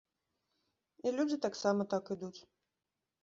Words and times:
І 1.09 1.11
людзі 1.17 1.37
таксама 1.45 1.81
так 1.93 2.03
ідуць. 2.15 2.41